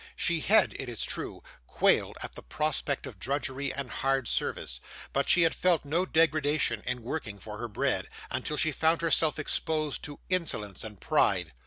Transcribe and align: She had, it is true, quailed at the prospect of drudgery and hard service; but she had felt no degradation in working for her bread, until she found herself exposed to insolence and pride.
She 0.15 0.39
had, 0.39 0.73
it 0.79 0.89
is 0.89 1.03
true, 1.03 1.43
quailed 1.67 2.17
at 2.23 2.33
the 2.33 2.41
prospect 2.41 3.05
of 3.05 3.19
drudgery 3.19 3.71
and 3.71 3.91
hard 3.91 4.27
service; 4.27 4.79
but 5.13 5.29
she 5.29 5.43
had 5.43 5.53
felt 5.53 5.85
no 5.85 6.07
degradation 6.07 6.81
in 6.87 7.03
working 7.03 7.37
for 7.37 7.59
her 7.59 7.67
bread, 7.67 8.09
until 8.31 8.57
she 8.57 8.71
found 8.71 9.01
herself 9.01 9.37
exposed 9.37 10.01
to 10.05 10.19
insolence 10.27 10.83
and 10.83 10.99
pride. 10.99 11.53